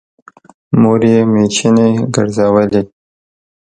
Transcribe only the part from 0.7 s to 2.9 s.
مور يې مېچنې ګرځولې